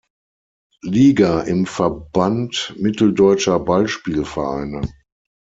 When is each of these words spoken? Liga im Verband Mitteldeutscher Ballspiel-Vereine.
Liga 0.81 1.41
im 1.41 1.67
Verband 1.67 2.73
Mitteldeutscher 2.79 3.59
Ballspiel-Vereine. 3.59 4.89